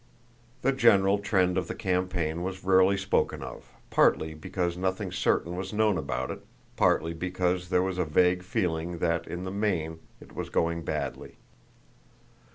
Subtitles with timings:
[0.63, 5.73] The general trend of the campaign was rarely spoken of, partly because nothing certain was
[5.73, 6.43] known about it,
[6.75, 11.37] partly because there was a vague feeling that in the main it was going badly.